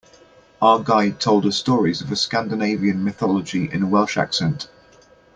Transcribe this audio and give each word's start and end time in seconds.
Our 0.63 0.79
guide 0.81 1.19
told 1.19 1.45
us 1.45 1.57
stories 1.57 2.01
of 2.01 2.17
Scandinavian 2.17 3.03
mythology 3.03 3.69
in 3.71 3.83
a 3.83 3.85
Welsh 3.87 4.17
accent. 4.17 4.67